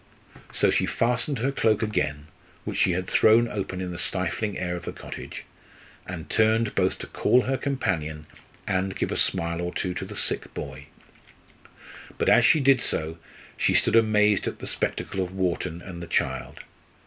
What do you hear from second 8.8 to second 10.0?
give a smile or two